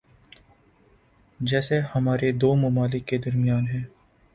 جیسے 1.39 1.79
ہمارے 1.95 2.31
دو 2.31 2.53
ممالک 2.55 3.07
کے 3.07 3.17
درمیان 3.17 3.67
ہیں۔ 3.67 3.83